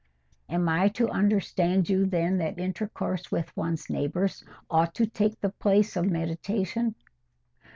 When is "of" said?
5.95-6.05